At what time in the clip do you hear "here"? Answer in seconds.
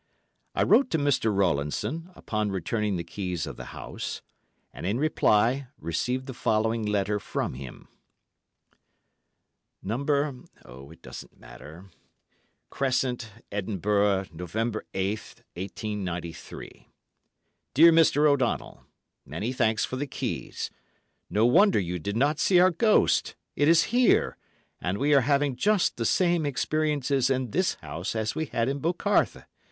23.93-24.35